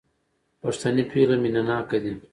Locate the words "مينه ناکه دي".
1.43-2.13